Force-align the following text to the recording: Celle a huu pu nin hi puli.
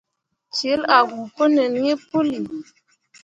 Celle 0.57 0.83
a 0.95 0.97
huu 1.09 1.27
pu 1.35 1.43
nin 1.55 1.73
hi 1.83 1.91
puli. 2.09 2.37